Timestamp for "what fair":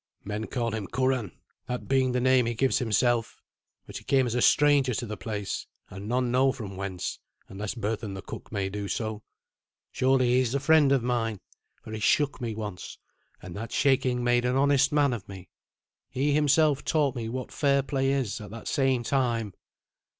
17.29-17.83